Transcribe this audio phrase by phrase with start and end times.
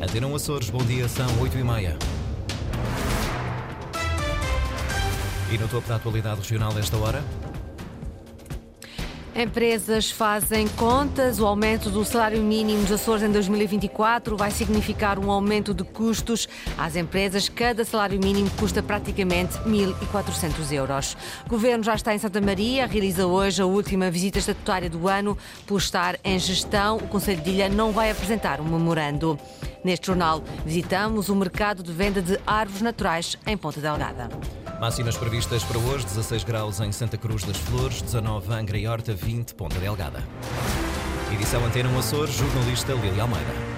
[0.00, 1.94] Antena Açores, bom dia, são 8h30.
[5.52, 7.22] E no topo da atualidade regional desta hora?
[9.34, 11.38] Empresas fazem contas.
[11.38, 16.48] O aumento do salário mínimo dos Açores em 2024 vai significar um aumento de custos
[16.76, 17.48] às empresas.
[17.48, 21.16] Cada salário mínimo custa praticamente 1.400 euros.
[21.46, 25.38] O governo já está em Santa Maria, realiza hoje a última visita estatutária do ano.
[25.66, 29.38] Por estar em gestão, o Conselho de Ilha não vai apresentar um memorando.
[29.84, 34.28] Neste jornal, visitamos o mercado de venda de árvores naturais em Ponta Delgada.
[34.80, 39.12] Máximas previstas para hoje: 16 graus em Santa Cruz das Flores, 19 Angra e Horta,
[39.12, 40.26] 20 Ponta Delgada.
[41.30, 43.69] Edição Antena Açores, jornalista Lili Almeida.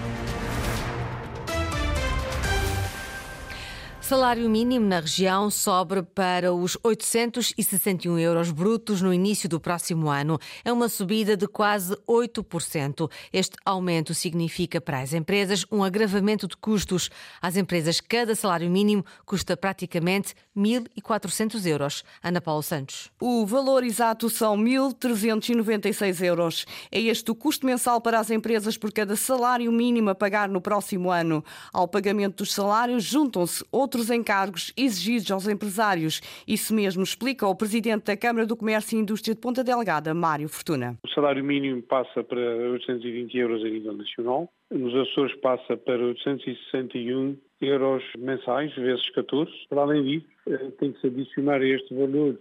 [4.03, 10.41] Salário mínimo na região sobe para os 861 euros brutos no início do próximo ano.
[10.65, 13.09] É uma subida de quase 8%.
[13.33, 17.11] Este aumento significa para as empresas um agravamento de custos.
[17.41, 22.03] Às empresas, cada salário mínimo custa praticamente 1.400 euros.
[22.21, 23.09] Ana Paula Santos.
[23.21, 26.67] O valor exato são 1.396 euros.
[26.91, 30.61] É este o custo mensal para as empresas por cada salário mínimo a pagar no
[30.61, 31.43] próximo ano.
[31.73, 36.23] Ao pagamento dos salários juntam-se outros outros encargos exigidos aos empresários.
[36.49, 40.49] Isso mesmo explica o presidente da Câmara do Comércio e Indústria de Ponta Delgada, Mário
[40.49, 40.97] Fortuna.
[41.05, 44.49] O salário mínimo passa para 820 euros a nível nacional.
[44.71, 49.53] Nos Açores passa para 861 euros mensais, vezes 14.
[49.69, 52.39] Para além disso, eh, tem que se adicionar a este valor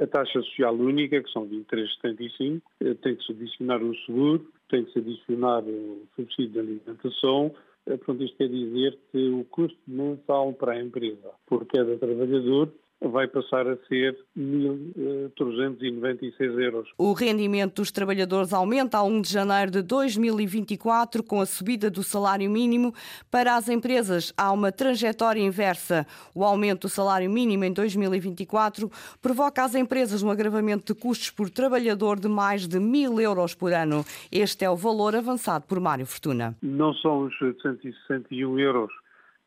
[0.00, 4.84] a taxa social única, que são 23,75, eh, tem que se adicionar o seguro, tem
[4.84, 7.52] que se adicionar o subsídio de alimentação,
[7.84, 12.72] portanto, isto quer dizer que o custo mensal para a empresa por cada trabalhador
[13.08, 16.88] vai passar a ser 1.396 euros.
[16.98, 22.02] O rendimento dos trabalhadores aumenta a 1 de janeiro de 2024 com a subida do
[22.02, 22.94] salário mínimo.
[23.30, 26.06] Para as empresas há uma trajetória inversa.
[26.34, 28.90] O aumento do salário mínimo em 2024
[29.22, 33.72] provoca às empresas um agravamento de custos por trabalhador de mais de 1.000 euros por
[33.72, 34.04] ano.
[34.30, 36.56] Este é o valor avançado por Mário Fortuna.
[36.62, 38.92] Não são os 161 euros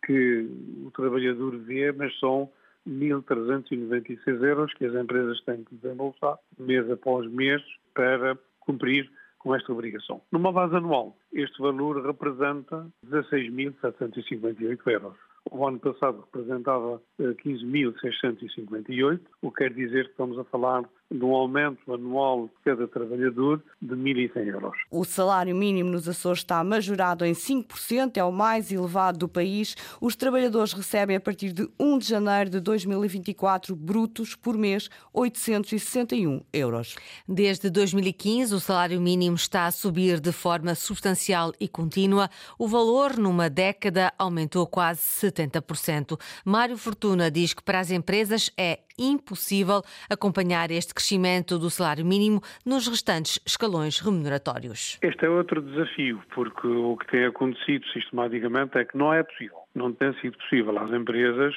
[0.05, 0.47] que
[0.85, 2.49] o trabalhador vê, mas são
[2.87, 7.61] 1.396 euros que as empresas têm que desembolsar mês após mês
[7.93, 9.09] para cumprir
[9.39, 10.21] com esta obrigação.
[10.31, 15.15] Numa base anual, este valor representa 16.758 euros.
[15.49, 21.23] O ano passado representava 15.658, eh, o que quer dizer que estamos a falar de
[21.23, 24.77] um aumento anual de cada trabalhador de 1.100 euros.
[24.91, 29.75] O salário mínimo nos Açores está majorado em 5%, é o mais elevado do país.
[30.01, 36.41] Os trabalhadores recebem a partir de 1 de janeiro de 2024 brutos por mês 861
[36.51, 36.95] euros.
[37.27, 42.29] Desde 2015, o salário mínimo está a subir de forma substancial e contínua.
[42.59, 46.19] O valor numa década aumentou quase 70%.
[46.43, 52.41] Mário Fortuna diz que para as empresas é impossível acompanhar este crescimento do salário mínimo
[52.65, 54.97] nos restantes escalões remuneratórios.
[55.01, 59.57] Este é outro desafio, porque o que tem acontecido sistematicamente é que não é possível,
[59.75, 61.53] não tem sido possível às empresas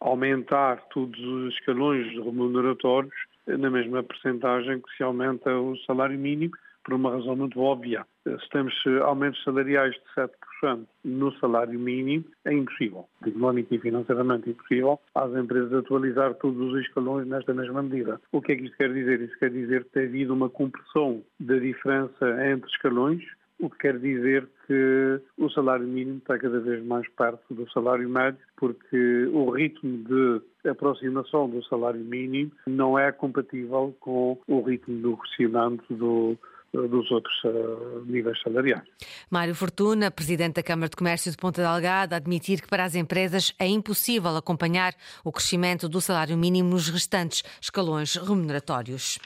[0.00, 3.14] aumentar todos os escalões remuneratórios
[3.46, 6.52] na mesma percentagem que se aumenta o salário mínimo,
[6.84, 8.06] por uma razão muito óbvia.
[8.24, 10.22] Se temos aumentos salariais de
[10.64, 16.80] 7% no salário mínimo, é impossível, económico e financeiramente impossível, às empresas atualizar todos os
[16.80, 18.18] escalões nesta mesma medida.
[18.32, 19.20] O que é que isto quer dizer?
[19.20, 23.22] Isso quer dizer que tem havido uma compressão da diferença entre escalões,
[23.60, 28.08] o que quer dizer que o salário mínimo está cada vez mais perto do salário
[28.08, 35.00] médio, porque o ritmo de aproximação do salário mínimo não é compatível com o ritmo
[35.00, 36.36] do crescimento do
[36.74, 38.82] dos outros uh, níveis salariais.
[39.30, 43.52] Mário Fortuna, Presidente da Câmara de Comércio de Ponta Delgada, admitir que para as empresas
[43.58, 49.18] é impossível acompanhar o crescimento do salário mínimo nos restantes escalões remuneratórios.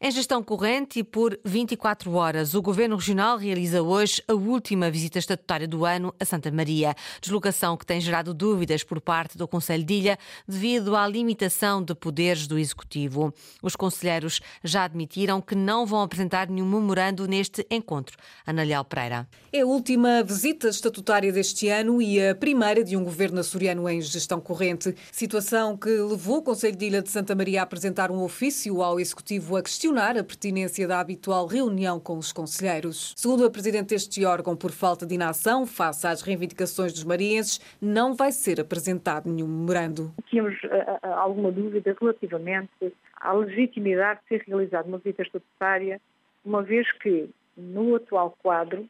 [0.00, 5.18] Em gestão corrente e por 24 horas, o Governo Regional realiza hoje a última visita
[5.18, 9.84] estatutária do ano a Santa Maria, deslocação que tem gerado dúvidas por parte do Conselho
[9.84, 13.32] de Ilha devido à limitação de poderes do Executivo.
[13.62, 18.16] Os conselheiros já admitiram que não vão apresentar nenhum memorando neste encontro.
[18.44, 19.26] Ana Leal Pereira.
[19.52, 24.00] É a última visita estatutária deste ano e a primeira de um governo açoriano em
[24.00, 24.94] gestão corrente.
[25.12, 28.98] Situação que levou o Conselho de Ilha de Santa Maria a apresentar um ofício ao
[28.98, 33.14] Executivo a questionar a pertinência da habitual reunião com os conselheiros.
[33.16, 38.14] Segundo a Presidente deste órgão, por falta de inação face às reivindicações dos marienses, não
[38.14, 40.12] vai ser apresentado nenhum memorando.
[40.28, 46.00] Tínhamos uh, alguma dúvida relativamente à legitimidade de ser realizada uma visita estatutária
[46.44, 48.88] uma vez que, no atual quadro,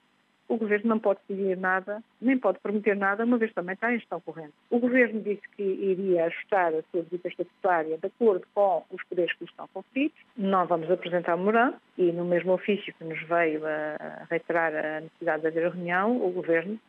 [0.51, 3.99] o Governo não pode decidir nada, nem pode prometer nada, uma vez também está em
[3.99, 4.53] gestão corrente.
[4.69, 9.33] O Governo disse que iria ajustar a sua visita estatutária de acordo com os poderes
[9.35, 10.19] que lhe estão conferidos.
[10.37, 15.43] Não vamos apresentar memorando e no mesmo ofício que nos veio a reiterar a necessidade
[15.43, 16.81] de haver reunião, o Governo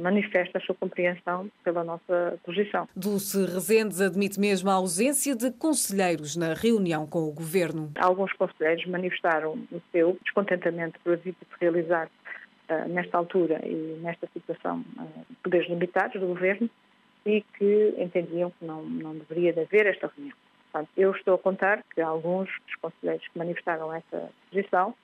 [0.00, 2.88] manifesta a sua compreensão pela nossa posição.
[2.94, 7.90] Dulce Rezendes admite mesmo a ausência de conselheiros na reunião com o Governo.
[7.96, 12.08] Alguns conselheiros manifestaram o seu descontentamento por a visita se realizar
[12.68, 16.70] uh, nesta altura e nesta situação uh, poderes limitados do Governo
[17.26, 20.36] e que entendiam que não, não deveria haver esta reunião.
[20.70, 24.94] Portanto, eu estou a contar que alguns dos conselheiros que manifestaram essa posição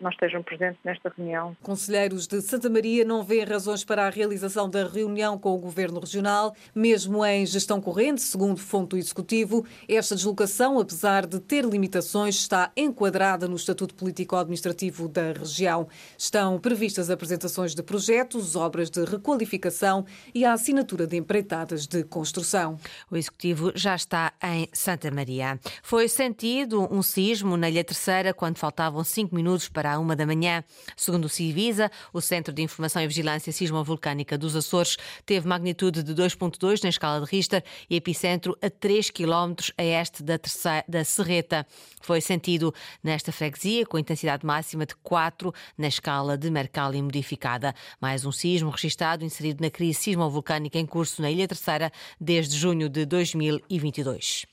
[0.00, 1.56] não estejam presentes nesta reunião.
[1.62, 6.00] Conselheiros de Santa Maria não vêem razões para a realização da reunião com o Governo
[6.00, 9.64] Regional, mesmo em gestão corrente, segundo fonte do Executivo.
[9.88, 15.88] Esta deslocação, apesar de ter limitações, está enquadrada no Estatuto Político-Administrativo da região.
[16.18, 20.04] Estão previstas apresentações de projetos, obras de requalificação
[20.34, 22.78] e a assinatura de empreitadas de construção.
[23.10, 25.58] O Executivo já está em Santa Maria.
[25.82, 30.16] Foi sentido um sismo na Ilha Terceira quando faltavam cinco minutos para para a uma
[30.16, 30.64] da manhã.
[30.96, 34.96] Segundo o Civisa, o Centro de Informação e Vigilância Sismovolcânica dos Açores
[35.26, 40.22] teve magnitude de 2.2 na escala de Richter e epicentro a 3 km a este
[40.22, 41.66] da, terceira, da Serreta.
[42.00, 42.72] Foi sentido
[43.02, 47.74] nesta freguesia com intensidade máxima de 4 na escala de Mercalli modificada.
[48.00, 52.88] Mais um sismo registado inserido na crise sismovolcânica em curso na Ilha Terceira desde junho
[52.88, 54.46] de 2022.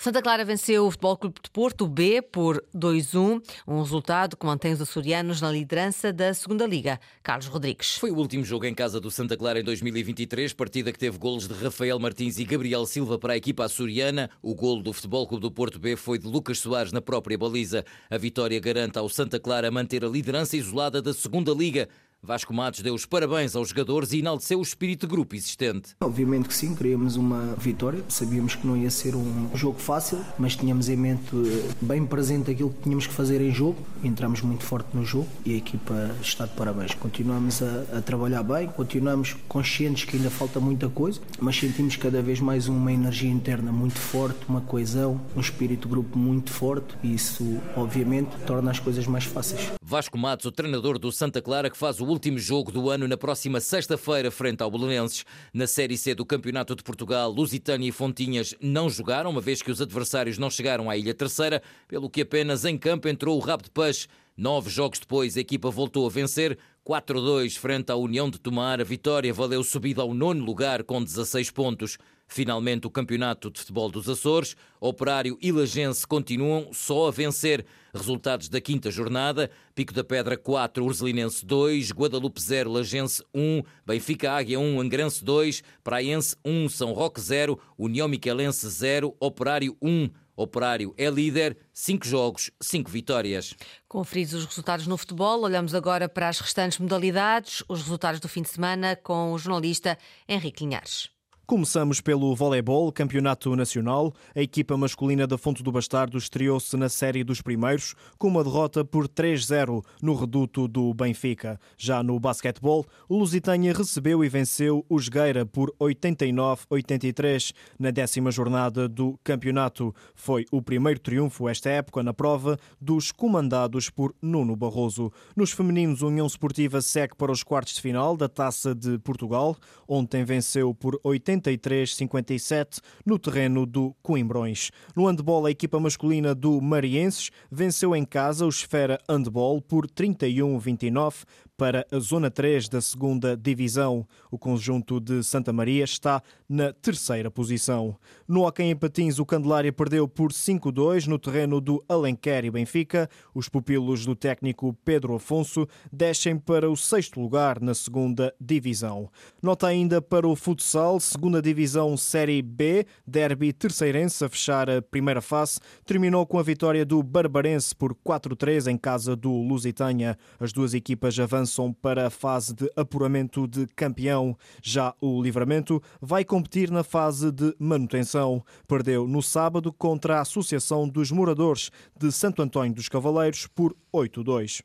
[0.00, 4.72] Santa Clara venceu o Futebol Clube de Porto B por 2-1, um resultado que mantém
[4.72, 7.00] os açorianos na liderança da Segunda Liga.
[7.20, 7.96] Carlos Rodrigues.
[7.96, 11.48] Foi o último jogo em casa do Santa Clara em 2023, partida que teve golos
[11.48, 14.30] de Rafael Martins e Gabriel Silva para a equipa açoriana.
[14.40, 17.84] O golo do Futebol Clube do Porto B foi de Lucas Soares na própria baliza.
[18.08, 21.88] A vitória garante ao Santa Clara manter a liderança isolada da Segunda Liga.
[22.20, 25.94] Vasco Matos deu os parabéns aos jogadores e enalteceu o espírito de grupo existente.
[26.00, 28.02] Obviamente que sim, queríamos uma vitória.
[28.08, 32.50] Sabíamos que não ia ser um jogo fácil, mas tínhamos em mente eh, bem presente
[32.50, 33.78] aquilo que tínhamos que fazer em jogo.
[34.02, 36.92] Entramos muito forte no jogo e a equipa está de parabéns.
[36.94, 42.20] Continuamos a, a trabalhar bem, continuamos conscientes que ainda falta muita coisa, mas sentimos cada
[42.20, 46.96] vez mais uma energia interna muito forte, uma coesão, um espírito de grupo muito forte
[47.02, 49.77] e isso, obviamente, torna as coisas mais fáceis.
[49.88, 53.16] Vasco Matos, o treinador do Santa Clara, que faz o último jogo do ano na
[53.16, 55.24] próxima sexta-feira frente ao Belenenses.
[55.50, 59.70] Na Série C do Campeonato de Portugal, Lusitânia e Fontinhas não jogaram, uma vez que
[59.70, 63.62] os adversários não chegaram à Ilha Terceira, pelo que apenas em campo entrou o rabo
[63.62, 64.08] de peixe.
[64.36, 68.82] Nove jogos depois, a equipa voltou a vencer, 4-2 frente à União de Tomar.
[68.82, 71.96] A vitória valeu subida ao nono lugar com 16 pontos.
[72.28, 77.64] Finalmente, o Campeonato de Futebol dos Açores, Operário e Lagense continuam só a vencer.
[77.92, 84.30] Resultados da quinta jornada: Pico da Pedra 4, Urzelinense 2, Guadalupe 0, Lagense 1, Benfica
[84.32, 90.10] Águia 1, Angrense 2, Praense 1, São Roque 0, União Miquelense 0, Operário 1.
[90.36, 93.54] Operário é líder, 5 jogos, 5 vitórias.
[93.88, 98.42] Conferidos os resultados no futebol, olhamos agora para as restantes modalidades, os resultados do fim
[98.42, 99.98] de semana com o jornalista
[100.28, 101.17] Henrique Linhares.
[101.50, 104.12] Começamos pelo voleibol, campeonato nacional.
[104.36, 108.84] A equipa masculina da Fonte do Bastardo estreou-se na série dos primeiros, com uma derrota
[108.84, 111.58] por 3-0 no reduto do Benfica.
[111.78, 118.86] Já no basquetebol, o Lusitânia recebeu e venceu o Jogueira por 89-83 na décima jornada
[118.86, 119.94] do campeonato.
[120.14, 125.10] Foi o primeiro triunfo esta época na prova dos comandados por Nuno Barroso.
[125.34, 129.56] Nos femininos, União Esportiva segue para os quartos de final da Taça de Portugal.
[129.88, 134.70] Ontem venceu por 80 73-57 no terreno do Coimbrões.
[134.94, 141.24] No handball, a equipa masculina do Marienses venceu em casa o Esfera Handball por 31-29
[141.58, 144.06] para a Zona 3 da segunda Divisão.
[144.30, 147.96] O conjunto de Santa Maria está na terceira posição.
[148.28, 153.10] No Hockey em Patins, o Candelária perdeu por 5-2 no terreno do Alenquer e Benfica.
[153.34, 159.10] Os pupilos do técnico Pedro Afonso descem para o sexto lugar na segunda Divisão.
[159.42, 165.20] Nota ainda para o futsal, segunda Divisão Série B, derby terceirense a fechar a primeira
[165.20, 170.16] fase, terminou com a vitória do Barbarense por 4-3 em casa do Lusitânia.
[170.38, 174.36] As duas equipas avançam avançam para a fase de apuramento de campeão.
[174.62, 178.44] Já o Livramento vai competir na fase de manutenção.
[178.66, 184.60] Perdeu no sábado contra a Associação dos Moradores de Santo Antônio dos Cavaleiros por 8-2.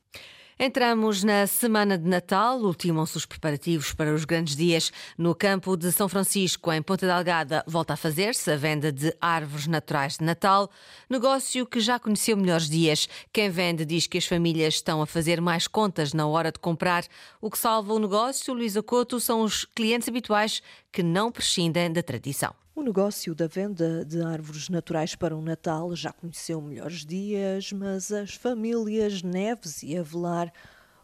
[0.60, 4.92] Entramos na semana de Natal, ultimam-se os preparativos para os grandes dias.
[5.18, 9.66] No campo de São Francisco, em Ponta Delgada, volta a fazer-se a venda de árvores
[9.66, 10.70] naturais de Natal,
[11.10, 13.10] negócio que já conheceu melhores dias.
[13.32, 17.04] Quem vende diz que as famílias estão a fazer mais contas na hora de comprar.
[17.42, 22.04] O que salva o negócio, Luísa Couto, são os clientes habituais que não prescindem da
[22.04, 22.63] tradição.
[22.76, 28.12] O negócio da venda de árvores naturais para o Natal já conheceu melhores dias, mas
[28.12, 30.52] as famílias Neves e Avelar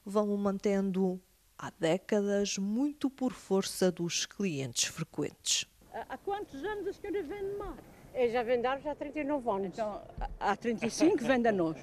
[0.04, 1.22] vão o mantendo
[1.56, 5.68] há décadas, muito por força dos clientes frequentes.
[5.94, 7.78] Há quantos anos a senhora vende mar?
[8.16, 9.68] Eu já vendo árvores há 39 anos.
[9.68, 10.02] Então,
[10.40, 11.78] há 35 vende a nós.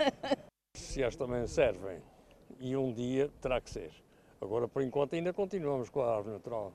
[0.74, 2.02] Se elas também servem,
[2.58, 3.92] e um dia terá que ser.
[4.40, 6.72] Agora, por enquanto, ainda continuamos com a árvore natural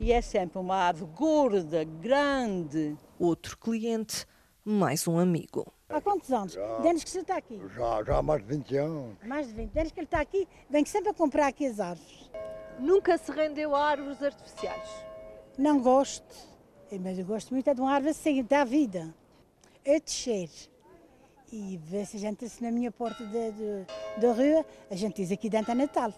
[0.00, 2.96] e é sempre uma árvore gorda, grande.
[3.18, 4.26] Outro cliente,
[4.64, 5.70] mais um amigo.
[5.90, 6.54] Há quantos anos?
[6.54, 7.60] Já, que você está aqui?
[7.76, 9.16] Já, já há mais de 20 anos.
[9.22, 9.70] Mais de 20.
[9.70, 12.30] Desde que ele está aqui, vem sempre a comprar aqui as árvores.
[12.78, 14.88] Nunca se rendeu a árvores artificiais?
[15.58, 16.34] Não gosto.
[16.98, 19.14] Mas eu gosto muito é de uma árvore assim, da vida.
[19.84, 20.48] É descer.
[21.52, 25.50] E ver se a gente, se na minha porta da rua, a gente diz aqui
[25.50, 26.14] dentro é Natal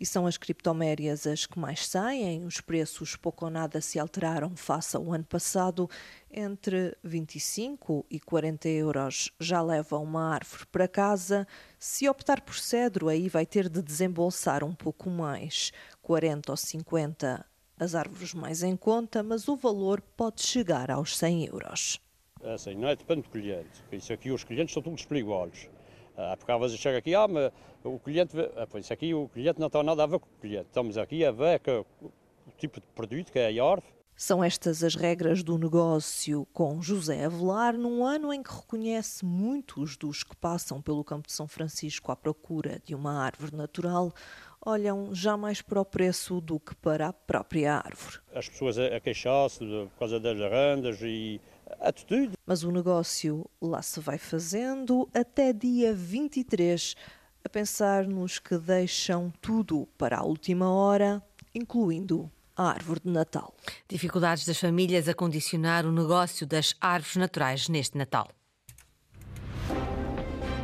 [0.00, 2.44] e são as criptomérias as que mais saem.
[2.44, 5.88] Os preços pouco ou nada se alteraram face ao ano passado.
[6.30, 11.46] Entre 25 e 40 euros já leva uma árvore para casa.
[11.78, 17.46] Se optar por cedro, aí vai ter de desembolsar um pouco mais, 40 ou 50
[17.78, 21.98] as árvores mais em conta, mas o valor pode chegar aos 100 euros.
[22.44, 22.94] Assim, não é?
[22.94, 23.82] Depende do cliente.
[23.90, 25.68] Isso aqui os clientes são todos perigosos.
[26.36, 27.52] Porque às vezes chega aqui, ah, mas
[27.84, 30.66] o cliente, ah, pois aqui o cliente não tem nada a ver com o cliente.
[30.66, 31.86] Estamos aqui a ver que, o
[32.58, 34.00] tipo de produto que é a árvore.
[34.14, 39.96] São estas as regras do negócio com José Avelar, num ano em que reconhece muitos
[39.96, 44.12] dos que passam pelo campo de São Francisco à procura de uma árvore natural
[44.64, 48.18] olham já mais para o preço do que para a própria árvore.
[48.34, 51.40] As pessoas a queixar-se por causa das arandas e
[51.80, 52.32] atitude.
[52.46, 56.94] Mas o negócio lá se vai fazendo até dia 23,
[57.44, 61.22] a pensar nos que deixam tudo para a última hora,
[61.54, 63.54] incluindo a árvore de Natal.
[63.88, 68.28] Dificuldades das famílias a condicionar o negócio das árvores naturais neste Natal.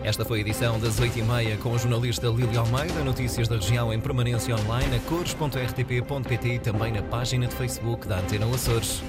[0.06, 3.02] Esta foi a edição das 8h30 com a jornalista Lili Almeida.
[3.02, 8.20] Notícias da região em permanência online a cores.rtp.pt e também na página de Facebook da
[8.20, 9.02] Antena Açores.